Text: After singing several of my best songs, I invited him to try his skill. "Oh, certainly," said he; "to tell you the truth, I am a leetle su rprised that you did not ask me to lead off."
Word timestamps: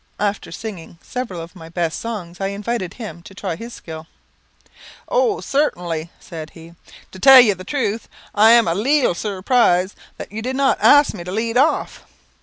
After 0.19 0.51
singing 0.51 0.97
several 1.03 1.39
of 1.41 1.55
my 1.55 1.69
best 1.69 1.99
songs, 1.99 2.41
I 2.41 2.47
invited 2.47 2.95
him 2.95 3.21
to 3.21 3.35
try 3.35 3.55
his 3.55 3.71
skill. 3.75 4.07
"Oh, 5.07 5.41
certainly," 5.41 6.09
said 6.19 6.49
he; 6.55 6.73
"to 7.11 7.19
tell 7.19 7.39
you 7.39 7.53
the 7.53 7.63
truth, 7.63 8.09
I 8.33 8.49
am 8.53 8.67
a 8.67 8.73
leetle 8.73 9.13
su 9.13 9.29
rprised 9.43 9.93
that 10.17 10.31
you 10.31 10.41
did 10.41 10.55
not 10.55 10.81
ask 10.81 11.13
me 11.13 11.23
to 11.23 11.31
lead 11.31 11.55
off." 11.55 12.03